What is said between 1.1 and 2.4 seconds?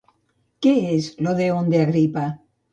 l'Odèon d'Agripa?